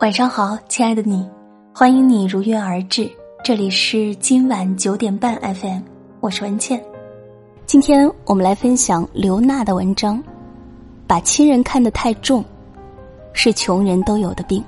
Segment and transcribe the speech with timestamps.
[0.00, 1.28] 晚上好，亲爱的你，
[1.74, 3.10] 欢迎你如约而至。
[3.42, 5.80] 这里是今晚九点半 FM，
[6.20, 6.80] 我是文倩。
[7.66, 10.16] 今天我们来分享刘娜的文章，
[11.04, 12.44] 《把亲人看得太重，
[13.32, 14.62] 是穷人都有的病》。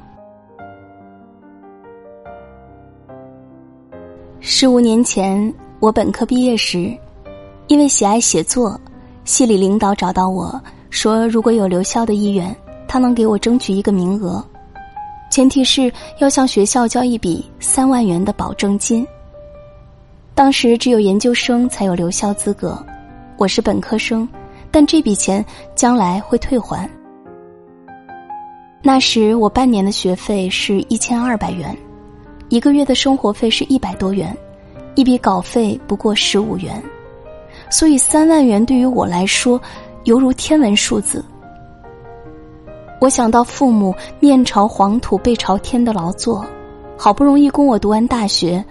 [4.40, 6.92] 十五年前，我本科毕业时，
[7.68, 8.76] 因为喜爱写作，
[9.24, 10.60] 系里领导找到我
[10.90, 12.52] 说，如果有留校的意愿，
[12.88, 14.44] 他能给我争取一个名额。
[15.30, 19.06] 前提是要向学校交一笔三万元的保证金。
[20.34, 22.76] 当时只有研究生才有留校资格，
[23.36, 24.28] 我是本科生，
[24.72, 25.44] 但这笔钱
[25.76, 26.88] 将来会退还。
[28.82, 31.76] 那时我半年的学费是一千二百元，
[32.48, 34.36] 一个月的生活费是一百多元，
[34.96, 36.82] 一笔稿费不过十五元，
[37.70, 39.60] 所以三万元对于我来说
[40.04, 41.24] 犹如天文数字。
[43.00, 46.44] 我想到父母面朝黄土背朝天的劳作，
[46.98, 48.62] 好不容易供我读完大学，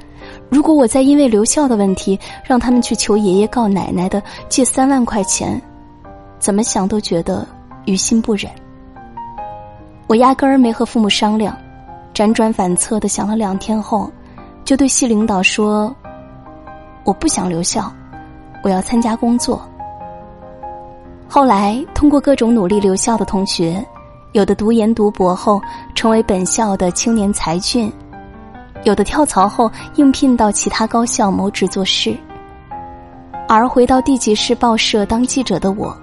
[0.50, 5.60] 如果我再因为留校的问题让他们去求爷爷告奶奶的借三万块钱，
[6.38, 7.44] 怎么想都觉得
[7.86, 8.52] 于心不忍。
[10.06, 11.58] 我压根儿没和父母商量，
[12.14, 14.12] 辗转反侧的想了两天后，
[14.64, 15.92] 就对系领导说
[17.04, 17.92] ：“我不想留校，
[18.64, 19.60] 我要参加工作。”
[21.28, 23.84] 后来通过各种努力留校的同学。
[24.34, 25.60] 有的读研读博后
[25.96, 27.92] 成为本校的青年才俊，
[28.84, 32.16] 有的跳槽后应聘到其他高校谋职做事，
[33.48, 35.98] 而回到地级市报社当记者的我，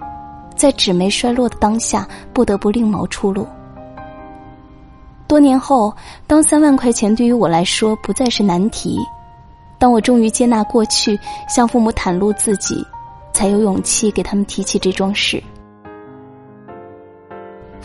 [0.56, 3.46] 在纸媒衰落的当下，不得不另谋出路。
[5.28, 5.94] 多年后，
[6.26, 8.98] 当三万块钱对于我来说不再是难题，
[9.78, 11.16] 当我终于接纳过去，
[11.48, 12.84] 向父母袒露自己，
[13.32, 15.40] 才有勇气给他们提起这桩事。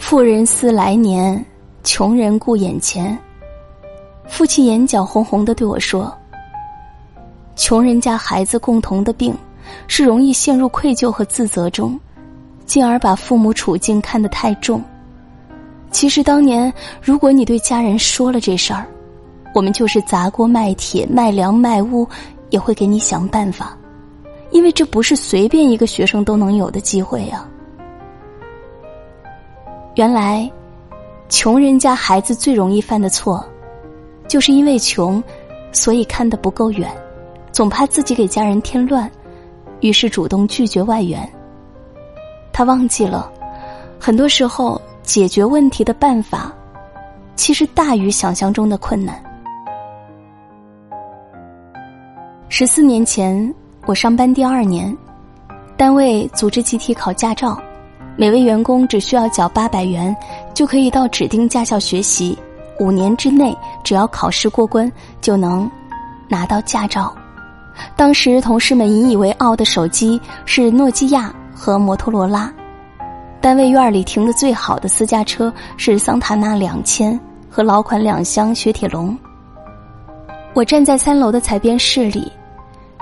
[0.02, 1.46] 富人思来年，
[1.86, 3.18] 穷人顾眼前。
[4.28, 6.14] 父亲眼角红红的对我说
[7.56, 9.34] ：“穷人家孩子共同的病，
[9.88, 11.98] 是容易陷入愧疚和自责中，
[12.66, 14.84] 进而把父母处境看得太重。
[15.92, 18.86] 其实当年，如果你对家人说了这事儿，
[19.54, 22.06] 我们就是砸锅卖铁卖粮卖屋，
[22.50, 23.78] 也会给你想办法，
[24.50, 27.48] 因为这不是随便一个学生都能有的机会呀。”
[29.96, 30.50] 原来，
[31.28, 33.46] 穷人家孩子最容易犯的错，
[34.26, 35.22] 就是因为穷，
[35.74, 36.90] 所以看得不够远，
[37.52, 39.12] 总怕自己给家人添乱，
[39.82, 41.30] 于是主动拒绝外援。
[42.54, 43.30] 他忘记了，
[44.00, 46.54] 很多时候解决问题的办法，
[47.36, 49.22] 其实大于想象中的困难。
[52.48, 53.54] 十四年前，
[53.86, 54.96] 我上班第二年，
[55.76, 57.62] 单位组织集体考驾照。
[58.18, 60.16] 每位员工只需要缴八百元，
[60.54, 62.38] 就可以到指定驾校学习。
[62.80, 64.92] 五年之内，只要考试过关，
[65.22, 65.70] 就能
[66.28, 67.14] 拿到驾照。
[67.96, 72.52] 当时同事们引以为傲的手机是诺基亚和摩托罗拉，
[73.40, 77.18] 单位院里停的最好的私家车是桑塔纳两千
[77.50, 79.18] 和老款两厢雪铁龙。
[80.54, 82.32] 我站在三楼的采编室里，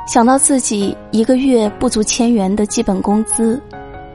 [0.05, 3.61] 想到自己一个月不足千元的基本工资。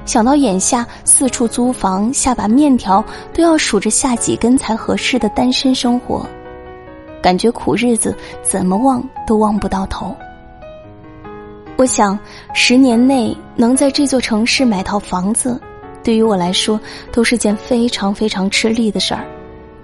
[0.05, 6.27] 想到眼下四处租房，下把面条都要数着下几根才合适的单身生活，
[7.23, 10.15] 感觉苦日子怎么望都望不到头。
[11.77, 12.19] 我想，
[12.53, 15.59] 十年内能在这座城市买套房子，
[16.03, 16.79] 对于我来说
[17.11, 19.25] 都是件非常非常吃力的事儿，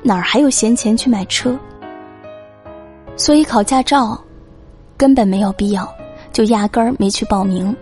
[0.02, 1.58] 哪儿还有闲钱去买车？
[3.16, 4.22] 所以考驾照
[4.98, 5.90] 根本没有必要，
[6.30, 7.74] 就压根儿没去报名。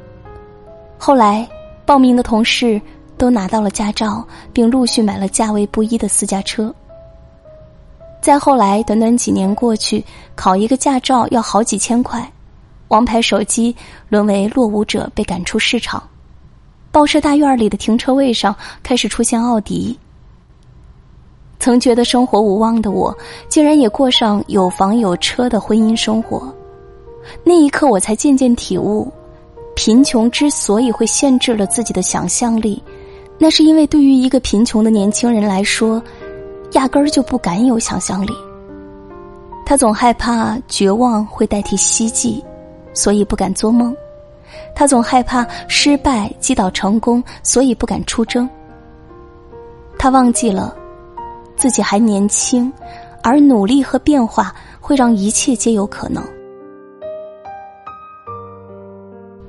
[0.96, 1.46] 后来。
[1.88, 2.78] 报名的同事
[3.16, 4.22] 都拿到了驾照，
[4.52, 6.72] 并陆续买了价位不一的私家车。
[8.20, 10.04] 再后来，短短几年过去，
[10.34, 12.30] 考一个驾照要好几千块，
[12.88, 13.74] 王牌手机
[14.10, 16.02] 沦为落伍者被赶出市场，
[16.92, 19.98] 报社大院里的停车位上开始出现奥迪。
[21.58, 23.16] 曾觉得生活无望的我，
[23.48, 26.54] 竟然也过上有房有车的婚姻生活。
[27.42, 29.10] 那一刻，我才渐渐体悟。
[29.78, 32.82] 贫穷之所以会限制了自己的想象力，
[33.38, 36.02] 那是因为对于一个贫穷的年轻人来说，
[36.72, 38.32] 压根儿就不敢有想象力。
[39.64, 42.42] 他总害怕绝望会代替希冀，
[42.92, 43.94] 所以不敢做梦；
[44.74, 48.50] 他总害怕失败击倒成功，所以不敢出征。
[49.96, 50.74] 他忘记了
[51.54, 52.70] 自己还年轻，
[53.22, 56.20] 而努力和变化会让一切皆有可能。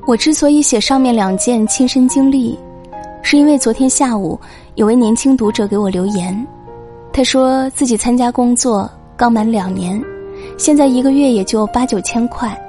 [0.10, 2.58] 我之所以写上面两件亲身经历，
[3.22, 4.40] 是因为昨天下午
[4.74, 6.48] 有位年轻读者给我留言，
[7.14, 10.04] 他说自己参加工作刚满两年，
[10.58, 12.60] 现在一个月也就八九千块，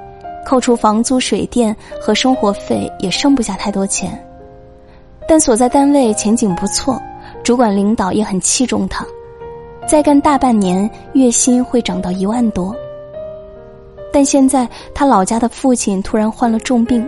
[0.45, 4.23] 扣除房租、水电和生活费，也剩不下太多钱。
[5.27, 7.01] 但所在单位前景不错，
[7.43, 9.03] 主管领导也很器重他，
[9.87, 12.75] 再干大半年，月薪会涨到一万多。
[14.13, 17.03] 但现在他老家的父亲突然患了重病，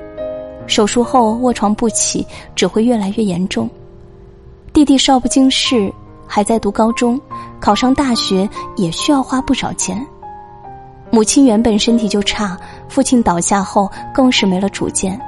[0.65, 2.25] 手术后卧床不起，
[2.55, 3.69] 只会越来越严重。
[4.71, 5.93] 弟弟少不经事，
[6.25, 7.19] 还在读高中，
[7.59, 10.05] 考上大学也需要花不少钱。
[11.11, 12.57] 母亲原本身体就差，
[12.89, 15.19] 父亲倒下后更是没了主见。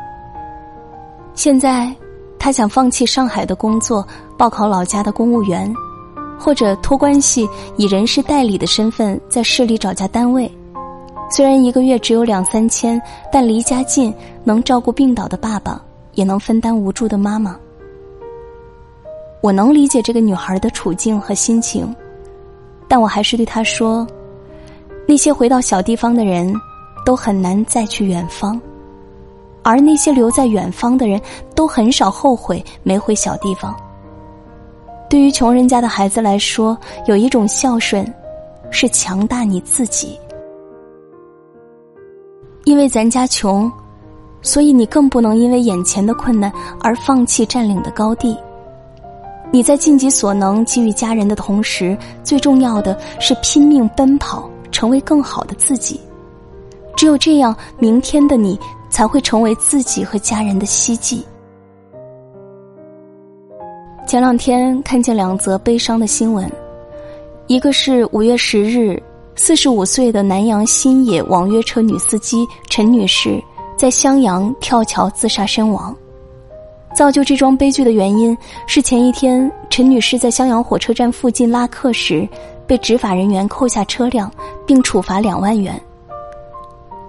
[1.35, 1.93] 现在，
[2.39, 5.71] 他想放弃上海的工作，报考老家的公务员，
[6.39, 7.47] 或者托关系
[7.77, 10.51] 以人事代理的身份在市里找家单位。
[11.29, 13.01] 虽然一个月只有两三千，
[13.31, 14.13] 但离家近，
[14.43, 15.81] 能照顾病倒的爸爸，
[16.13, 17.57] 也能分担无助的妈妈。
[19.41, 21.93] 我能理解这个女孩的处境和心情，
[22.87, 24.07] 但我还是对她说
[25.07, 26.53] ：“那些回到小地方的人，
[27.05, 28.59] 都很难再去远方；
[29.61, 31.19] 而那些留在远方的人，
[31.53, 33.75] 都很少后悔没回小地方。
[35.09, 36.77] 对于穷人家的孩子来说，
[37.07, 38.11] 有一种孝顺，
[38.71, 40.17] 是强大你自己。”
[42.65, 43.71] 因为咱家穷，
[44.41, 46.51] 所以你更不能因为眼前的困难
[46.81, 48.35] 而放弃占领的高地。
[49.51, 56.01] 你在尽己所能给予家人的同时，最重要的是拼命奔跑，成为更好的自己。
[56.95, 58.59] 只有这样，明天的你
[58.89, 61.23] 才会成为自己和家人的希冀。
[64.07, 66.51] 前两天看见两则悲伤的新闻，
[67.47, 69.01] 一个是五月十日。
[69.37, 73.43] 四十五岁的南阳新野网约车女司机陈女士
[73.77, 75.95] 在襄阳跳桥自杀身亡。
[76.95, 78.35] 造就这桩悲剧的原因
[78.65, 82.27] 是前一天陈女士在襄阳火车站附近拉客时，
[82.65, 84.31] 被执法人员扣下车辆
[84.65, 85.79] 并处罚两万元。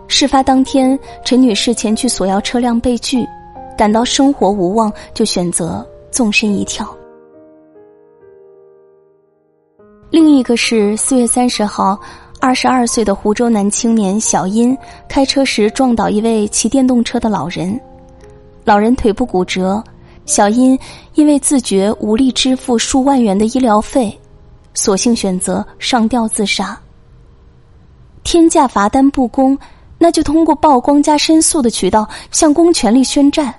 [0.08, 3.24] 事发当天，陈女士前去索要车辆被拒，
[3.78, 6.88] 感到生活无望，就选择纵身一跳。
[10.10, 11.98] 另一个是四月三十号，
[12.40, 14.76] 二十二岁的湖州男青年小殷
[15.08, 17.78] 开车时撞倒一位骑电动车的老人，
[18.64, 19.82] 老人腿部骨折，
[20.24, 20.78] 小殷
[21.14, 24.16] 因为自觉无力支付数万元的医疗费，
[24.74, 26.78] 索性选择上吊自杀。
[28.22, 29.58] 天价罚单不公，
[29.98, 33.52] 那就通过曝光加申诉的渠道向公权力宣战，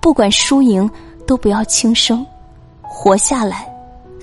[0.00, 0.88] 不管输赢，
[1.28, 2.26] 都不要轻生，
[2.82, 3.75] 活下来。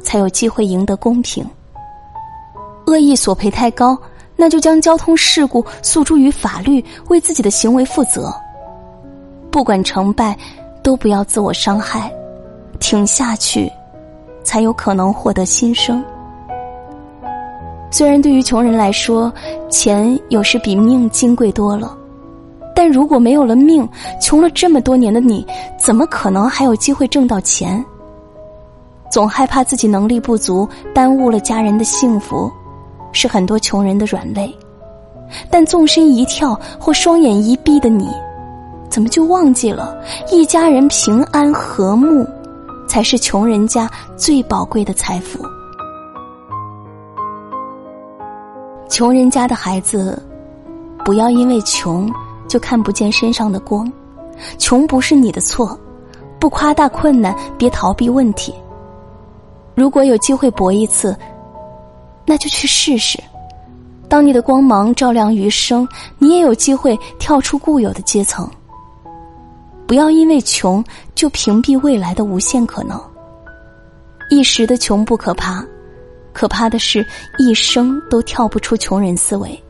[0.03, 1.43] 才有机会赢得公平。
[2.85, 3.97] 恶意索赔太高，
[4.35, 8.31] 那就将交通事故诉诸于法律，为自己的行为负责。
[9.49, 10.37] 不管成败，
[10.83, 12.11] 都不要自我伤害，
[12.79, 13.71] 挺下去，
[14.43, 16.03] 才有可能获得新生。
[17.89, 19.31] 虽然对于穷人来说，
[19.69, 21.95] 钱有时比命金贵多了，
[22.75, 23.87] 但如果没有了命，
[24.19, 25.45] 穷了这么多年的你，
[25.79, 27.83] 怎么可能还有机会挣到钱？
[29.13, 32.51] 总害怕自己能力不足，耽误了家人的幸福，
[33.11, 34.51] 是很多穷人的软肋。
[35.51, 38.09] 但纵身一跳或双眼一闭的你，
[38.89, 39.95] 怎么就忘记了
[40.31, 42.25] 一家人平安和睦，
[42.87, 43.87] 才是穷人家
[44.17, 45.37] 最宝贵的财富？
[48.89, 50.19] 穷人家的孩子，
[51.05, 52.11] 不要因为穷
[52.47, 53.87] 就看不见身上的光。
[54.57, 55.79] 穷不是你的错，
[56.39, 58.51] 不夸大困难，别逃避问题。
[59.75, 61.15] 如果有机会搏一次，
[62.25, 63.21] 那就去试试。
[64.07, 65.87] 当你的光芒照亮余生，
[66.19, 68.49] 你也有机会跳出固有的阶层。
[69.87, 70.83] 不要因为穷
[71.15, 73.01] 就屏蔽未来的无限可能。
[74.29, 75.65] 一时的穷不可怕，
[76.31, 77.05] 可怕的是
[77.37, 79.61] 一生都跳不出穷人思维。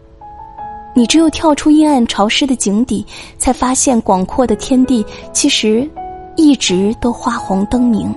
[0.94, 3.06] 你只有跳出阴暗潮湿的井底，
[3.38, 5.90] 才发现广阔的天地其实
[6.36, 8.14] 一直都花红灯明。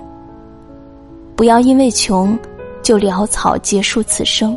[1.36, 2.36] 不要因为穷，
[2.82, 4.56] 就潦草结束此生。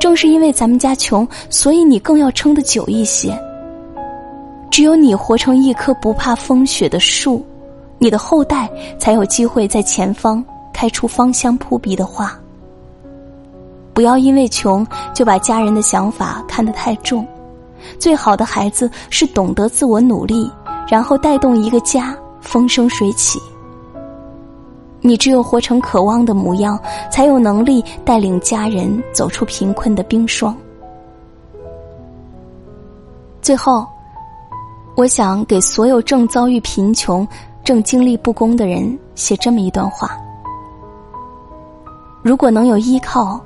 [0.00, 3.38] 正是因为咱们家穷，所以你更要撑得久一些。
[4.70, 7.44] 只有你活成一棵不怕风雪的树，
[7.98, 12.32] 你的后代才有机会在前方开出芳香扑鼻的花。
[13.92, 17.26] 不要因为穷就把家人的想法看得太重。
[17.98, 20.50] 最好的孩子是懂得自我努力，
[20.88, 23.38] 然后带动一个家风生水起。
[25.08, 26.78] 你只有活成渴望的模样，
[27.10, 30.54] 才有能力带领家人走出贫困的冰霜。
[33.40, 33.86] 最后，
[34.96, 37.26] 我想给所有正遭遇贫穷、
[37.64, 40.14] 正经历不公的人写这么一段话：
[42.22, 43.40] 如果能有依靠，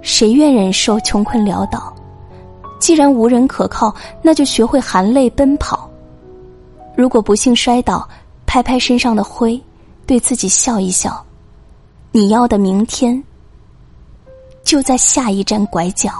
[0.00, 1.92] 谁愿忍受穷困潦倒？
[2.78, 5.90] 既然无人可靠，那就学会含泪奔跑。
[6.94, 8.08] 如果不幸摔倒，
[8.46, 9.60] 拍拍身上的灰，
[10.06, 11.24] 对自己笑一笑。
[12.12, 13.22] 你要的明天，
[14.62, 16.10] 就在下一站拐角。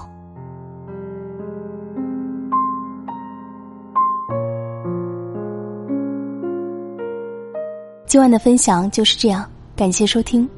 [8.07, 10.49] 今晚的分享就是这样，感谢收听。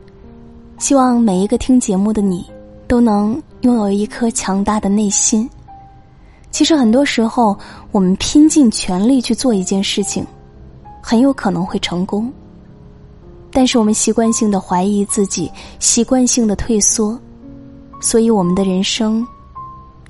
[0.78, 2.44] 希望每一个听节目的你，
[2.86, 5.48] 都能拥有一颗强大的内心。
[6.50, 7.58] 其实很多时候，
[7.92, 10.26] 我们拼尽全力去做一件事情，
[11.02, 12.30] 很有可能会成功。
[13.50, 17.18] 但是我们习惯性的怀疑自己，习惯性的退缩，
[18.00, 19.26] 所以我们的人生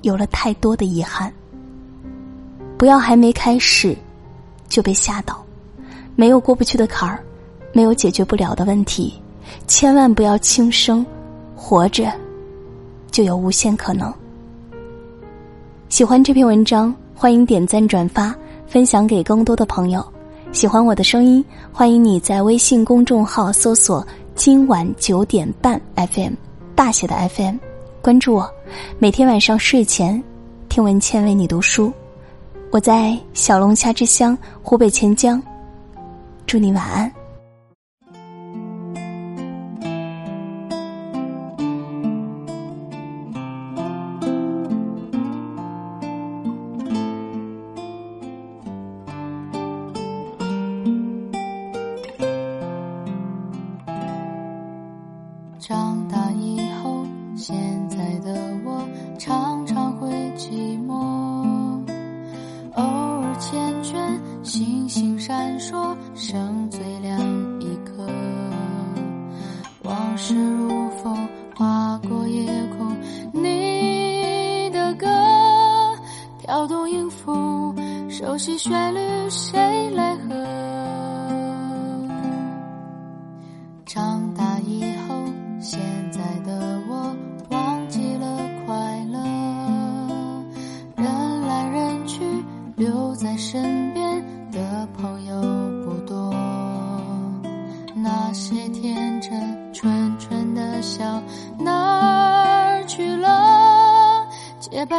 [0.02, 1.32] 有了太多的遗憾。
[2.76, 3.96] 不要还没开始
[4.68, 5.42] 就被吓倒，
[6.14, 7.22] 没有过不去的坎儿，
[7.72, 9.14] 没有解决不了的问题，
[9.66, 11.04] 千万不要轻生。
[11.58, 12.12] 活着
[13.10, 14.12] 就有无限可能。
[15.88, 20.06] 喜欢这篇文章，欢迎点赞转发，分享给更多的朋友。
[20.56, 24.02] 喜欢我的声音，欢迎你在微信公众号搜索
[24.34, 26.32] “今晚九点半 FM”，
[26.74, 27.56] 大写的 FM，
[28.00, 28.50] 关注我。
[28.98, 30.24] 每天晚上睡前，
[30.70, 31.92] 听文倩为你读书。
[32.70, 35.42] 我在小龙虾之乡湖北潜江，
[36.46, 37.12] 祝你晚安。
[65.26, 66.55] 闪烁生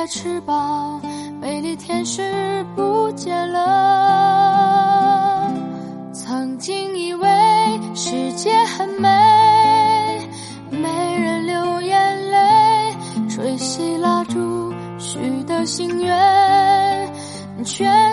[0.07, 0.99] 翅膀。
[1.39, 5.51] 美丽天使不见了，
[6.13, 7.29] 曾经以为
[7.93, 9.07] 世界很美，
[10.69, 12.37] 没人流眼泪，
[13.29, 17.13] 吹熄蜡烛许的心愿，
[17.63, 18.06] 全